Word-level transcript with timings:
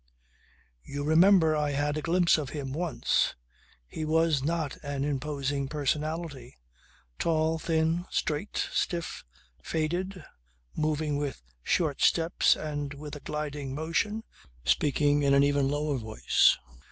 You 0.81 1.03
remember 1.03 1.55
I 1.55 1.73
had 1.73 1.95
a 1.95 2.01
glimpse 2.01 2.39
of 2.39 2.49
him 2.49 2.73
once. 2.73 3.35
He 3.85 4.03
was 4.03 4.41
not 4.41 4.75
an 4.81 5.03
imposing 5.03 5.67
personality: 5.67 6.57
tall, 7.19 7.59
thin, 7.59 8.07
straight, 8.09 8.67
stiff, 8.71 9.23
faded, 9.61 10.25
moving 10.75 11.17
with 11.17 11.43
short 11.61 12.01
steps 12.01 12.55
and 12.55 12.95
with 12.95 13.15
a 13.15 13.19
gliding 13.19 13.75
motion, 13.75 14.23
speaking 14.65 15.21
in 15.21 15.35
an 15.35 15.43
even 15.43 15.67
low 15.69 15.95
voice. 15.97 16.57